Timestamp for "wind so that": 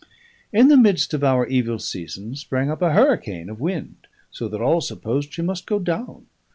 3.61-4.59